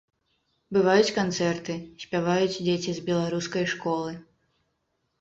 [0.77, 4.21] Бываюць канцэрты, спяваюць дзеці з беларускай школы.